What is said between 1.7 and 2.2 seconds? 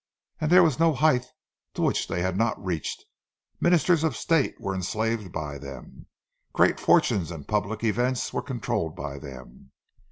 to which